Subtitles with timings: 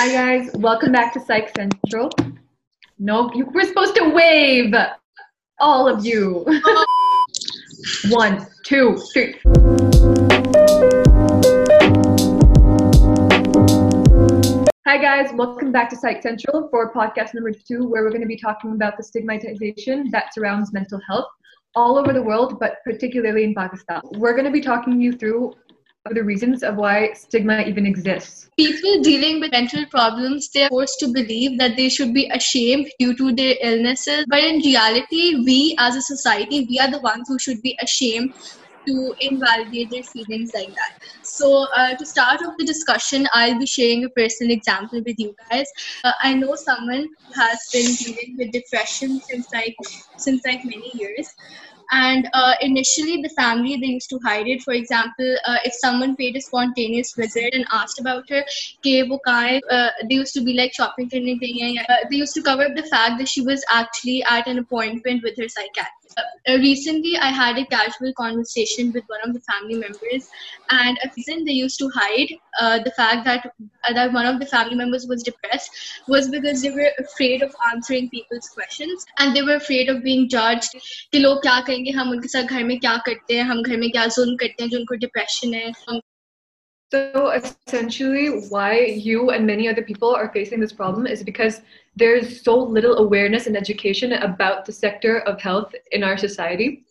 [0.00, 2.08] Hi guys, welcome back to Psych Central.
[3.00, 4.72] Nope, you were supposed to wave,
[5.58, 6.46] all of you.
[8.08, 9.34] One, two, three.
[14.86, 18.28] Hi guys, welcome back to Psych Central for podcast number two, where we're going to
[18.28, 21.26] be talking about the stigmatization that surrounds mental health
[21.74, 24.00] all over the world, but particularly in Pakistan.
[24.12, 25.54] We're going to be talking you through
[26.06, 28.48] the reasons of why stigma even exists.
[28.56, 32.88] People dealing with mental problems, they are forced to believe that they should be ashamed
[32.98, 34.24] due to their illnesses.
[34.28, 38.34] But in reality, we as a society, we are the ones who should be ashamed
[38.86, 41.08] to invalidate their feelings like that.
[41.22, 45.34] So, uh, to start off the discussion, I'll be sharing a personal example with you
[45.50, 45.66] guys.
[46.04, 49.76] Uh, I know someone who has been dealing with depression since like
[50.16, 51.28] since like many years
[51.90, 54.62] and uh, initially the family they used to hide it.
[54.62, 58.44] For example uh, if someone paid a spontaneous visit and asked about her
[59.70, 63.18] uh, they used to be like shopping uh, they used to cover up the fact
[63.18, 65.97] that she was actually at an appointment with her psychiatrist
[66.47, 70.29] recently I had a casual conversation with one of the family members,
[70.69, 72.27] and a reason they used to hide
[72.59, 73.45] uh, the fact that
[73.87, 75.71] uh, that one of the family members was depressed
[76.07, 80.29] was because they were afraid of answering people's questions and they were afraid of being
[80.29, 80.75] judged
[81.13, 83.91] कि लोग क्या कहेंगे हम उनके साथ घर में क्या करते हैं हम घर में
[83.91, 85.71] क्या जुल्म करते हैं जो उनको डिप्रेशन है
[86.90, 91.60] so essentially, why you and many other people are facing this problem is because
[91.96, 96.84] there's so little awareness and education about the sector of health in our society.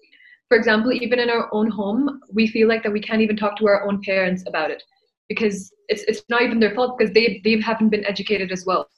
[0.50, 3.58] For example, even in our own home, we feel like that we can't even talk
[3.58, 4.84] to our own parents about it
[5.30, 8.90] because it's it's not even their fault because they they haven't been educated as well.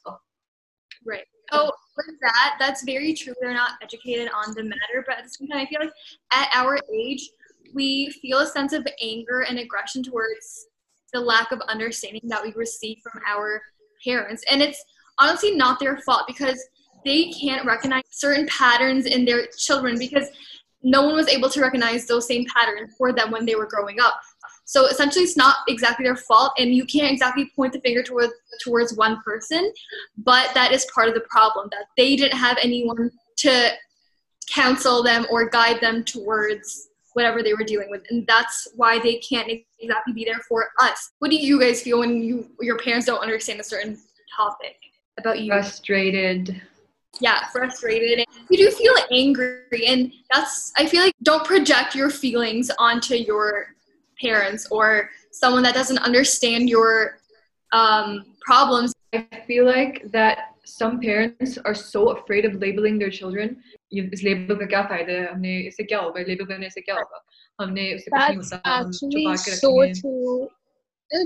[1.06, 1.26] Right.
[1.54, 3.34] Oh, with that, that's very true.
[3.40, 5.94] They're not educated on the matter, but at the same time, I feel like
[6.34, 7.30] at our age,
[7.74, 10.68] we feel a sense of anger and aggression towards
[11.14, 13.62] the lack of understanding that we receive from our
[14.04, 14.44] parents.
[14.50, 14.84] And it's
[15.20, 16.64] honestly not their fault because
[17.06, 20.28] they can't recognize certain patterns in their children because
[20.82, 24.00] no one was able to recognize those same patterns for them when they were growing
[24.00, 24.20] up.
[24.66, 28.34] So essentially, it's not exactly their fault, and you can't exactly point the finger towards
[28.64, 29.74] towards one person,
[30.18, 33.72] but that is part of the problem that they didn't have anyone to
[34.48, 38.04] counsel them or guide them towards whatever they were dealing with.
[38.10, 39.50] And that's why they can't
[39.80, 41.12] exactly be there for us.
[41.20, 43.98] What do you guys feel when you your parents don't understand a certain
[44.36, 44.76] topic
[45.18, 45.52] about you?
[45.52, 46.62] Frustrated.
[47.20, 48.26] Yeah frustrated.
[48.50, 49.86] You do feel angry.
[49.88, 53.76] And that's i feel like don't project your feelings onto your
[54.22, 57.20] parents or someone that doesn't understand your
[57.72, 58.94] um, problems.
[59.14, 63.62] I feel like that some parents are so afraid of labeling their children
[63.93, 67.25] इस label का क्या फायदा है हमने इससे क्या होगा label करने से क्या होगा
[67.61, 70.49] हमने उससे कुछ नहीं होता हम छुपा के रखेंगे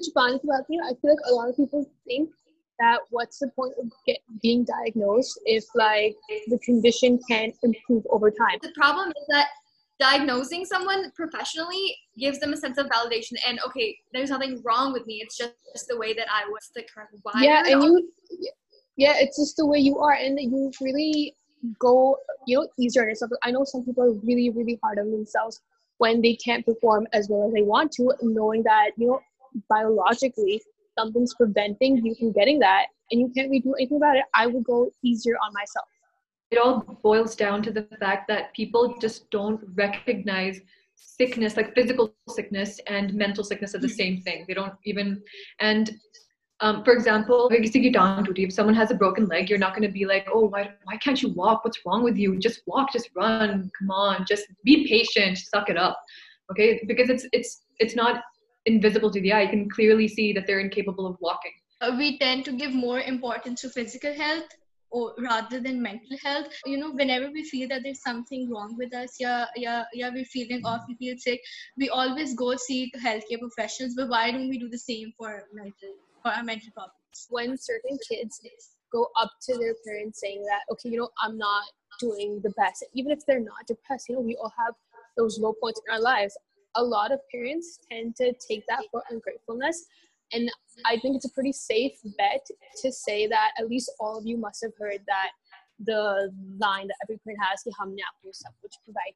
[0.05, 2.31] Japan की बात I feel like a lot of people think
[2.79, 6.17] that what's the point of get, being diagnosed if like
[6.49, 8.59] the condition can improve over time.
[8.63, 9.49] The problem is that
[9.99, 15.07] diagnosing someone professionally gives them a sense of validation and okay, there's nothing wrong with
[15.07, 15.21] me.
[15.23, 17.43] It's just, just the way that I was the current why.
[17.43, 18.09] Yeah, and you
[18.97, 21.35] yeah, it's just the way you are and you really
[21.80, 23.32] go you know easier on yourself.
[23.44, 25.62] I know some people are really really hard on themselves
[25.98, 29.20] when they can't perform as well as they want to knowing that you know
[29.70, 30.62] biologically
[30.98, 34.24] something's preventing you from getting that and you can't really do anything about it.
[34.34, 35.88] I would go easier on myself.
[36.52, 40.60] It all boils down to the fact that people just don't recognize
[40.96, 43.96] sickness like physical sickness and mental sickness are the mm-hmm.
[43.96, 44.46] same thing.
[44.48, 45.22] They don't even
[45.60, 45.92] and
[46.64, 50.30] um, for example, if someone has a broken leg, you're not going to be like,
[50.32, 51.66] oh, why, why can't you walk?
[51.66, 52.40] What's wrong with you?
[52.40, 53.70] Just walk, just run.
[53.78, 56.02] Come on, just be patient, suck it up.
[56.52, 58.22] Okay, because it's it's it's not
[58.66, 59.42] invisible to the eye.
[59.42, 61.52] You can clearly see that they're incapable of walking.
[61.82, 64.48] Uh, we tend to give more importance to physical health
[64.90, 68.94] or rather than mental health you know whenever we feel that there's something wrong with
[68.94, 71.42] us yeah yeah yeah we're feeling off we feel sick
[71.78, 75.96] we always go seek healthcare professionals but why don't we do the same for mental
[76.26, 77.28] mental problems.
[77.30, 78.42] When certain kids
[78.92, 81.64] go up to their parents saying that, okay, you know, I'm not
[82.00, 84.74] doing the best, even if they're not depressed, you know, we all have
[85.18, 86.38] those low points in our lives.
[86.76, 89.86] A lot of parents tend to take that for ungratefulness.
[90.32, 90.50] And
[90.86, 92.46] I think it's a pretty safe bet
[92.82, 95.30] to say that at least all of you must have heard that
[95.86, 99.14] the line that every parent has, which provide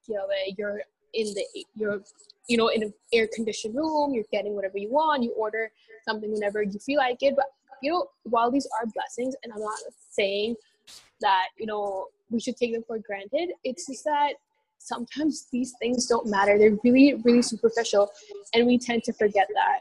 [0.58, 0.82] you're
[1.14, 2.02] in the you're
[2.48, 5.72] you know in an air conditioned room you're getting whatever you want you order
[6.06, 7.34] something whenever you feel like it.
[7.36, 7.46] But
[7.82, 9.78] you know while these are blessings and i'm not
[10.10, 10.56] saying
[11.22, 14.34] that you know we should take them for granted it's just that
[14.80, 16.58] sometimes these things don't matter.
[16.58, 18.10] They're really really superficial
[18.54, 19.80] and we tend to forget that.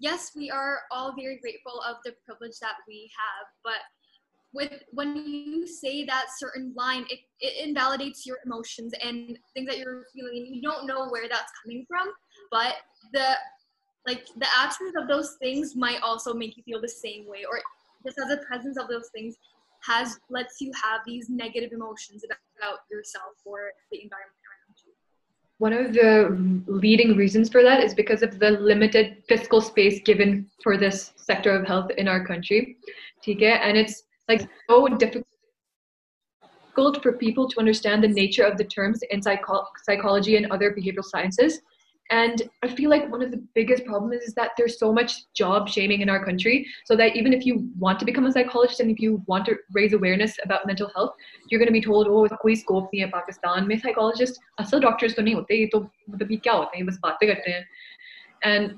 [0.00, 3.82] Yes, we are all very grateful of the privilege that we have, but
[4.54, 9.78] with when you say that certain line, it, it invalidates your emotions and things that
[9.78, 12.08] you're feeling, you don't know where that's coming from.
[12.50, 12.74] But
[13.12, 13.36] the
[14.06, 17.60] like the absence of those things might also make you feel the same way, or
[18.06, 19.36] just as a presence of those things
[19.84, 24.92] has lets you have these negative emotions about, about yourself or the environment around you.
[25.58, 30.48] one of the leading reasons for that is because of the limited fiscal space given
[30.62, 32.76] for this sector of health in our country.
[33.26, 35.26] And it's like so difficult
[37.02, 41.04] for people to understand the nature of the terms in psycho- psychology and other behavioral
[41.04, 41.60] sciences.
[42.10, 45.68] And i feel like one of the biggest problems is, that there's so much job
[45.68, 48.90] shaming in our country so that even if you want to become a psychologist and
[48.90, 51.12] if you want to raise awareness about mental health
[51.48, 54.40] you're going to be told oh koi scope nahi pakistan my psychologist.
[54.58, 55.80] Asal doctors to nahi hote ye to
[56.10, 57.64] matlab ye kya hote hain bas baatein karte hain.
[58.52, 58.76] And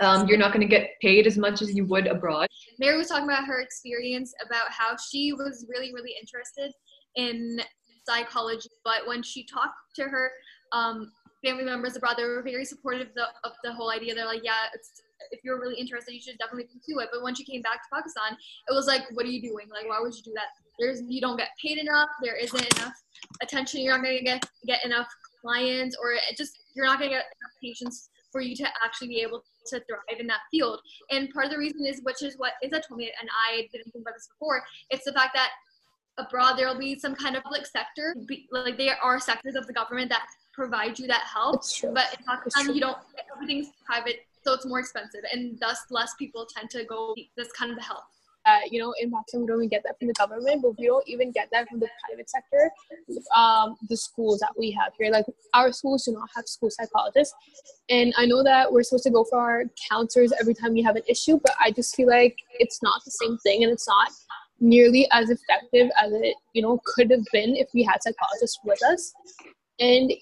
[0.00, 2.48] um, you're not going to get paid as much as you would abroad.
[2.78, 6.72] Mary was talking about her experience about how she was really, really interested
[7.16, 7.60] in
[8.06, 10.30] psychology, but when she talked to her
[10.72, 11.10] um,
[11.44, 14.14] family members abroad, they were very supportive of the, of the whole idea.
[14.14, 14.66] They're like, yeah,
[15.30, 17.08] if you're really interested, you should definitely pursue it.
[17.12, 18.36] But when she came back to Pakistan,
[18.68, 19.68] it was like, what are you doing?
[19.70, 20.48] Like, why would you do that?
[20.78, 22.08] There's you don't get paid enough.
[22.22, 22.94] There isn't enough
[23.42, 23.80] attention.
[23.80, 25.06] You're not gonna get get enough
[25.40, 29.20] clients, or it just you're not gonna get enough patients for you to actually be
[29.20, 30.80] able to thrive in that field.
[31.12, 33.92] And part of the reason is, which is what Isa told me, and I didn't
[33.92, 35.50] think about this before, it's the fact that
[36.18, 38.16] abroad there will be some kind of public sector,
[38.50, 41.62] like there are sectors of the government that provide you that help.
[41.82, 42.98] But in Pakistan, you don't.
[43.34, 47.70] Everything's private, so it's more expensive, and thus less people tend to go this kind
[47.70, 48.02] of help.
[48.70, 51.06] You know, in Pakistan, we don't even get that from the government, but we don't
[51.08, 52.70] even get that from the private sector.
[53.36, 57.34] Um, the schools that we have here, like our schools do not have school psychologists.
[57.88, 60.96] And I know that we're supposed to go for our counselors every time we have
[60.96, 64.10] an issue, but I just feel like it's not the same thing and it's not
[64.60, 68.82] nearly as effective as it, you know, could have been if we had psychologists with
[68.84, 69.12] us
[69.80, 70.12] and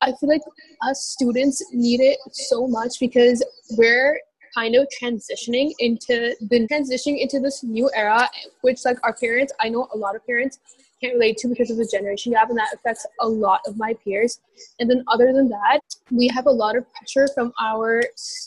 [0.00, 0.42] i feel like
[0.88, 3.44] us students need it so much because
[3.76, 4.18] we're
[4.56, 8.28] kind of transitioning into the transitioning into this new era
[8.62, 10.58] which like our parents i know a lot of parents
[11.00, 13.92] can't relate to because of the generation gap and that affects a lot of my
[14.02, 14.40] peers.
[14.80, 15.80] And then other than that
[16.10, 18.02] we have a lot of pressure from our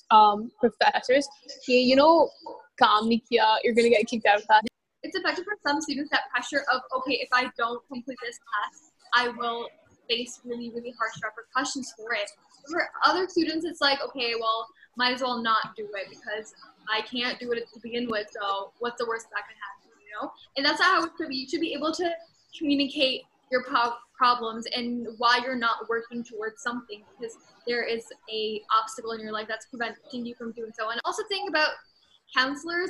[0.09, 1.27] um, professors.
[1.67, 2.29] You know
[3.29, 4.63] you're gonna get kicked out of class.
[5.03, 8.91] It's effective for some students that pressure of okay if i don't complete this class
[9.13, 9.67] i will
[10.09, 12.29] face really, really harsh repercussions for it.
[12.69, 16.53] For other students, it's like, okay, well, might as well not do it because
[16.89, 18.27] I can't do it to begin with.
[18.31, 20.31] So what's the worst that can happen, you know?
[20.57, 21.35] And that's not how it should be.
[21.35, 22.11] You should be able to
[22.57, 27.37] communicate your pro- problems and why you're not working towards something because
[27.67, 30.89] there is a obstacle in your life that's preventing you from doing so.
[30.89, 31.69] And also think about
[32.35, 32.89] counselors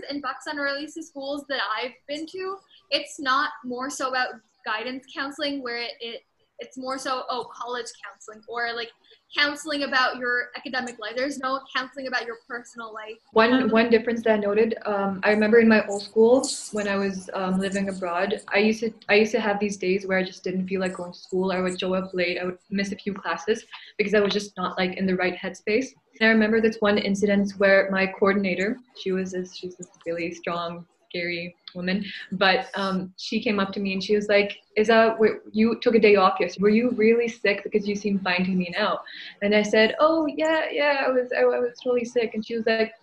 [0.57, 2.57] or at least the schools that I've been to.
[2.91, 4.29] It's not more so about
[4.65, 6.21] guidance counseling where it, it
[6.59, 8.91] it's more so oh college counseling or like
[9.35, 11.13] counseling about your academic life.
[11.15, 13.17] There's no counseling about your personal life.
[13.33, 16.95] One one difference that i noted um, i remember in my old school when i
[16.95, 20.23] was um, living abroad i used to i used to have these days where i
[20.23, 21.51] just didn't feel like going to school.
[21.51, 22.37] I would show up late.
[22.39, 23.65] I would miss a few classes
[23.97, 25.87] because i was just not like in the right headspace.
[26.19, 30.31] And i remember this one incident where my coordinator she was this she's this really
[30.33, 35.17] strong scary woman, but um, she came up to me and she was like, "Isa,
[35.51, 36.61] you took a day off yesterday.
[36.63, 37.63] Were you really sick?
[37.63, 38.99] Because you seem fine to me now."
[39.41, 42.55] And I said, "Oh yeah, yeah, I was, I, I was totally sick." And she
[42.55, 42.93] was like,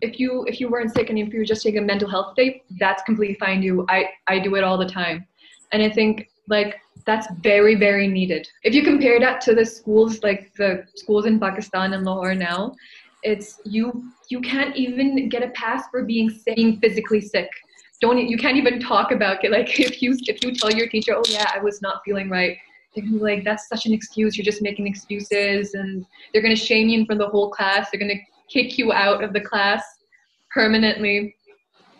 [0.00, 2.34] "If you if you weren't sick and if you were just taking a mental health
[2.36, 3.62] day, that's completely fine.
[3.62, 5.26] You, I I do it all the time."
[5.72, 8.48] And I think like that's very very needed.
[8.62, 12.74] If you compare that to the schools like the schools in Pakistan and Lahore now,
[13.22, 17.48] it's you you can't even get a pass for being sick, being physically sick.
[18.00, 19.50] Don't you can't even talk about it.
[19.58, 22.56] Like if you if you tell your teacher oh yeah i was not feeling right
[22.94, 24.36] they're gonna be like that's such an excuse.
[24.36, 27.90] You're just making excuses and they're gonna shame you in front of the whole class.
[27.90, 29.84] They're gonna kick you out of the class
[30.50, 31.36] permanently.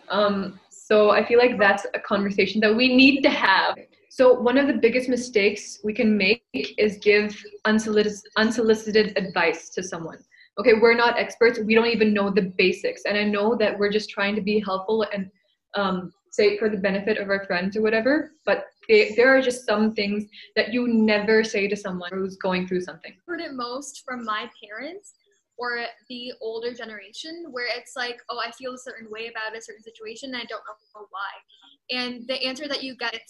[0.09, 3.77] Um, so i feel like that's a conversation that we need to have.
[4.09, 9.83] So one of the biggest mistakes we can make is give unsolicited, unsolicited advice to
[9.83, 10.17] someone
[10.59, 11.59] okay we're not experts.
[11.59, 13.03] We don't even know the basics.
[13.07, 15.29] And i know that we're just trying to be helpful and
[15.75, 19.65] um, say for the benefit of our friends or whatever but they, there are just
[19.67, 20.25] some things
[20.55, 23.13] that you never say to someone who's going through something.
[23.15, 25.13] I've heard it most from my parents
[25.57, 29.61] or the older generation where it's like oh i feel a certain way about a
[29.61, 30.63] certain situation and i don't
[30.95, 31.97] know why.
[31.97, 33.21] And the answer that you get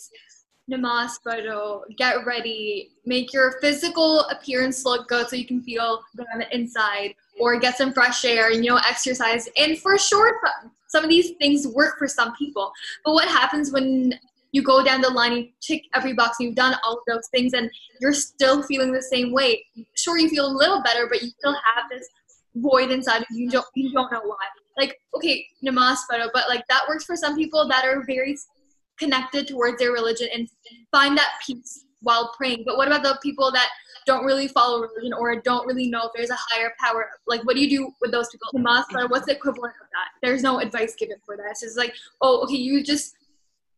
[0.69, 6.27] namas paro, get ready, make your physical appearance look good so you can feel good
[6.33, 9.49] on the inside, or get some fresh air you know exercise.
[9.57, 10.39] And for sure,
[10.87, 12.71] some of these things work for some people.
[13.03, 14.13] But what happens when
[14.51, 17.27] you go down the line, you tick every box, and you've done all of those
[17.29, 19.65] things, and you're still feeling the same way?
[19.95, 22.07] Sure, you feel a little better, but you still have this
[22.55, 23.45] void inside of you.
[23.45, 24.37] You don't you don't know why.
[24.77, 28.37] Like okay, namas paro, but like that works for some people that are very
[28.99, 30.47] connected towards their religion and
[30.91, 32.63] find that peace while praying.
[32.65, 33.69] But what about the people that
[34.05, 37.09] don't really follow religion or don't really know if there's a higher power?
[37.27, 38.47] Like, what do you do with those people?
[38.55, 40.27] Namas what's the equivalent of that?
[40.27, 41.57] There's no advice given for that.
[41.61, 43.15] It's like, oh, okay, you just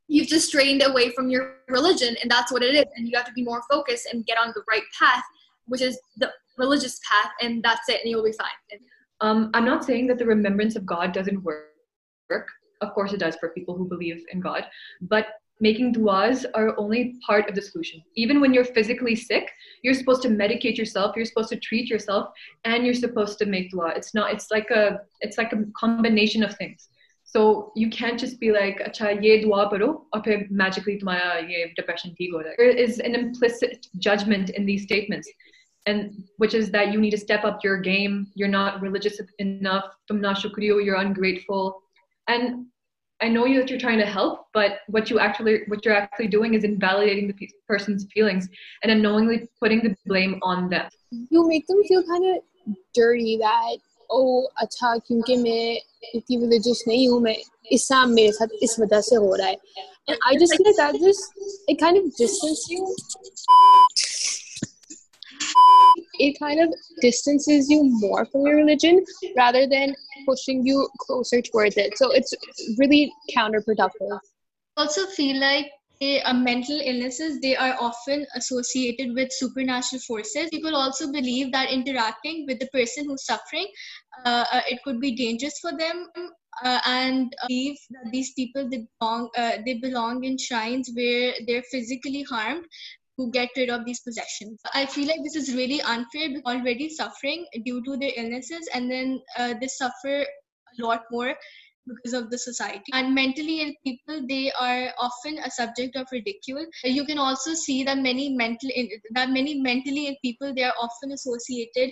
[0.07, 2.85] you've just strained away from your religion, and that's what it is.
[2.95, 5.23] And you have to be more focused and get on the right path,
[5.67, 8.79] which is the religious path, and that's it, and you'll be fine.
[9.21, 12.47] Um, I'm not saying that the remembrance of God doesn't work.
[12.81, 14.65] Of course, it does for people who believe in God.
[15.01, 15.27] But
[15.59, 18.01] making du'as are only part of the solution.
[18.15, 19.51] Even when you're physically sick,
[19.83, 22.29] you're supposed to medicate yourself, you're supposed to treat yourself,
[22.65, 23.95] and you're supposed to make du'a.
[23.95, 24.33] It's not.
[24.33, 25.01] It's like a.
[25.21, 26.89] It's like a combination of things.
[27.23, 31.71] So you can't just be like, "Acha, ye dua paro," or then magically, tumhara ye
[31.77, 35.29] depression theek ho There is an implicit judgment in these statements,
[35.85, 38.27] and which is that you need to step up your game.
[38.35, 39.85] You're not religious enough.
[40.07, 41.81] Tum na shukriyo, you're ungrateful
[42.28, 42.66] and
[43.22, 46.26] i know you that you're trying to help but what you actually what you're actually
[46.26, 48.48] doing is invalidating the person's feelings
[48.82, 53.76] and unknowingly putting the blame on them you make them feel kind of dirty that
[54.10, 55.80] oh अच्छा क्योंकि मैं
[56.14, 57.36] इतनी religious नहीं हूँ मैं
[57.72, 59.56] इस्लाम मेरे साथ इस वजह से हो रहा है
[60.08, 61.32] and I just think that just
[61.66, 62.94] it kind of distances you
[66.13, 69.03] it kind of distances you more from your religion
[69.35, 71.97] rather than pushing you closer towards it.
[71.97, 72.33] So it's
[72.77, 74.19] really counterproductive.
[74.77, 80.75] Also feel like they, uh, mental illnesses they are often associated with supernatural forces people
[80.75, 83.67] also believe that interacting with the person who's suffering
[84.25, 86.07] uh, uh, it could be dangerous for them
[86.63, 89.29] uh, and believe that these people they belong
[89.63, 92.65] they belong in shrines where they're physically harmed
[93.21, 94.59] to get rid of these possessions.
[94.73, 99.21] I feel like this is really unfair already suffering due to their illnesses and then
[99.37, 101.35] uh, they suffer a lot more
[101.87, 102.91] because of the society.
[102.93, 106.65] And mentally ill people they are often a subject of ridicule.
[106.83, 108.69] You can also see that many mental
[109.15, 111.91] that many mentally ill people they are often associated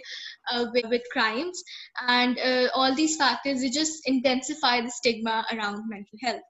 [0.51, 1.61] uh, with, with crimes.
[2.07, 6.41] And uh, all these factors they just intensify the stigma around mental health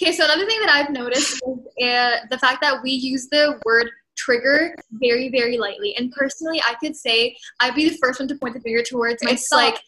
[0.00, 1.40] Okay, so another thing that I've noticed
[1.78, 5.94] is uh, the fact that we use the word trigger very, very lightly.
[5.96, 9.22] And personally, I could say I'd be the first one to point the finger towards.
[9.22, 9.40] Myself.
[9.40, 9.80] It's like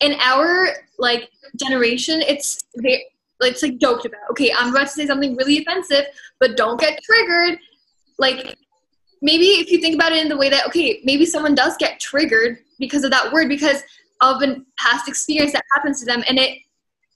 [0.00, 0.68] in our
[0.98, 3.04] like generation, it's very,
[3.40, 4.20] it's like joked about.
[4.30, 6.06] Okay, I'm about to say something really offensive,
[6.40, 7.58] but don't get triggered.
[8.18, 8.56] Like
[9.22, 12.00] maybe if you think about it in the way that okay, maybe someone does get
[12.00, 13.82] triggered because of that word because
[14.20, 16.58] of a past experience that happens to them, and it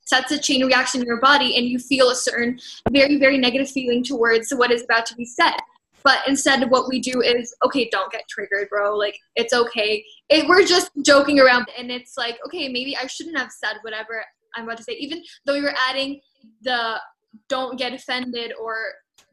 [0.04, 2.58] sets a chain reaction in your body and you feel a certain
[2.90, 5.56] very very negative feeling towards what is about to be said.
[6.04, 8.96] But instead what we do is okay don't get triggered bro.
[8.96, 10.04] Like it's okay.
[10.28, 14.24] It, we're just joking around and it's like okay maybe i shouldn't have said whatever
[14.56, 14.94] i'm about to say.
[14.94, 16.20] Even though were adding
[16.62, 17.00] the
[17.48, 18.76] don't get offended or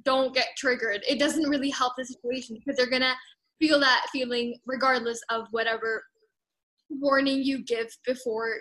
[0.05, 3.13] don't get triggered it doesn't really help the situation because they're gonna
[3.59, 6.03] feel that feeling regardless of whatever
[6.89, 8.57] warning you give before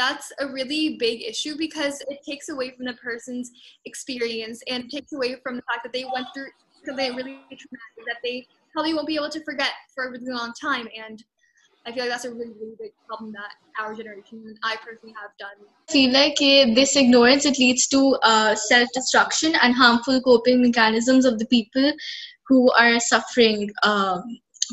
[0.00, 3.50] that's a really big issue because it takes away from the person's
[3.84, 6.46] experience and takes away from the fact that they went through
[6.86, 10.52] something really traumatic that they probably won't be able to forget for a really long
[10.58, 10.88] time.
[10.96, 11.22] And
[11.86, 15.14] I feel like that's a really, really big problem that our generation and I personally
[15.20, 15.66] have done.
[15.88, 21.26] I feel like uh, this ignorance it leads to uh, self-destruction and harmful coping mechanisms
[21.26, 21.92] of the people
[22.48, 24.22] who are suffering um,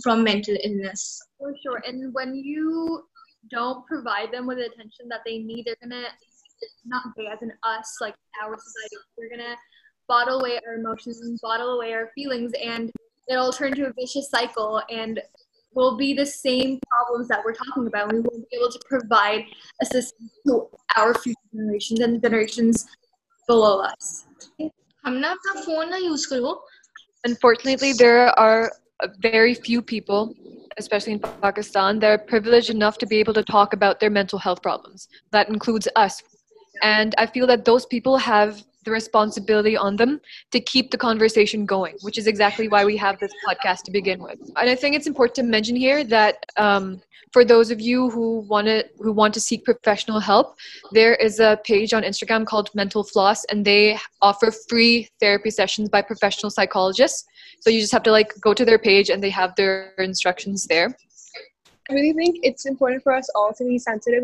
[0.03, 1.22] from mental illness.
[1.38, 3.03] For sure, and when you
[3.50, 6.08] don't provide them with the attention that they need, they're gonna
[6.86, 9.56] not they as in us, like our society, they're gonna
[10.08, 12.92] bottle away our emotions and bottle away our feelings and
[13.27, 15.22] it'll turn to a vicious cycle and
[15.74, 18.12] will be the same problems that we're talking about.
[18.12, 19.46] We won't be able to provide
[19.82, 22.88] assistance to our future generations and generations
[23.48, 24.25] below us.
[27.25, 28.72] Unfortunately, there are
[29.22, 30.34] very few people
[30.77, 34.62] especially in Pakistan, they're privileged enough to be able to talk about their mental health
[34.62, 35.08] problems.
[35.32, 36.22] That includes us.
[36.84, 40.20] And I feel that those people have the responsibility on them
[40.53, 44.20] to keep the conversation going, which is exactly why we have this podcast to begin
[44.24, 44.39] with.
[44.56, 47.01] And I think it's important to mention here that um,
[47.34, 50.56] for those of you who want to who want to seek professional help,
[50.94, 55.89] there is a page on Instagram called Mental Floss, and they offer free therapy sessions
[55.89, 57.25] by professional psychologists.
[57.60, 60.65] So you just have to like go to their page, and they have their instructions
[60.67, 60.96] there.
[61.89, 64.24] I really think it's important for us all to be sensitive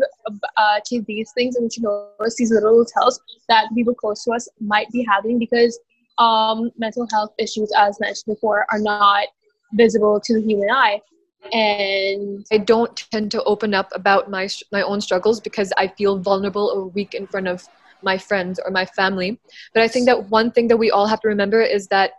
[0.56, 4.48] uh, to these things and to notice these little tells that people close to us
[4.60, 5.78] might be having because
[6.18, 9.28] um, mental health issues, as mentioned before, are not
[9.72, 11.00] visible to the human eye.
[11.52, 16.18] And I don't tend to open up about my my own struggles because I feel
[16.18, 17.66] vulnerable or weak in front of
[18.02, 19.38] my friends or my family.
[19.72, 22.12] But I think that one thing that we all have to remember is that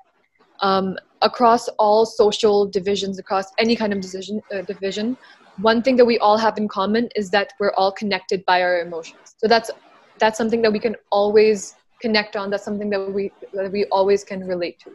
[0.61, 5.17] um, across all social divisions, across any kind of decision, uh, division,
[5.57, 8.81] one thing that we all have in common is that we're all connected by our
[8.81, 9.35] emotions.
[9.37, 9.71] So that's
[10.19, 12.49] that's something that we can always connect on.
[12.49, 14.91] That's something that we that we always can relate to.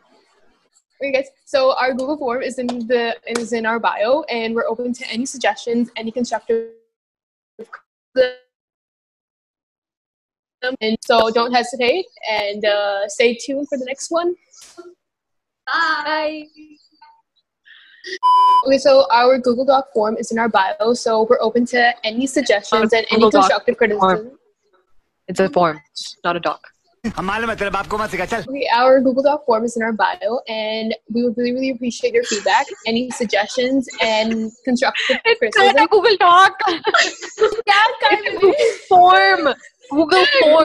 [1.03, 1.29] Okay, guys.
[1.47, 5.07] So our Google form is in the is in our bio, and we're open to
[5.11, 6.73] any suggestions, any constructive.
[10.83, 14.35] And so don't hesitate, and uh, stay tuned for the next one.
[15.71, 16.45] Bye.
[18.67, 22.27] Okay, so our Google Doc form is in our bio, so we're open to any
[22.27, 24.33] suggestions and any constructive criticism.
[25.29, 25.81] It's a form,
[26.25, 26.61] not a doc.
[28.49, 32.13] Okay, our Google Doc form is in our bio, and we would really, really appreciate
[32.13, 35.77] your feedback, any suggestions, and constructive criticism.
[35.77, 36.61] It's Google Doc.
[36.69, 38.55] yeah, kind of Google
[38.89, 39.55] form.
[39.91, 40.65] Google form.